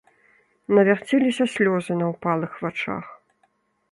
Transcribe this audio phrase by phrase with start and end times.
[0.77, 3.05] Навярцеліся слёзы на ўпалых вачах.